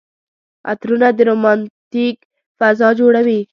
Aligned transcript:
عطرونه 0.69 1.07
د 1.17 1.19
رومانتيک 1.29 2.17
فضا 2.59 2.89
جوړوي. 2.99 3.39